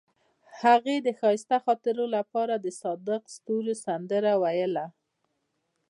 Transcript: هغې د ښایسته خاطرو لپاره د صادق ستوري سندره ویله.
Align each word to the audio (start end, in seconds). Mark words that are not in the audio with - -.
هغې 0.61 0.95
د 1.01 1.07
ښایسته 1.19 1.57
خاطرو 1.65 2.05
لپاره 2.15 2.53
د 2.59 2.67
صادق 2.81 3.21
ستوري 3.35 3.75
سندره 3.85 4.33
ویله. 4.43 4.85